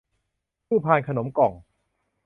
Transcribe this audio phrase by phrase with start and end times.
[0.67, 1.53] คู่พานขนมกล่อง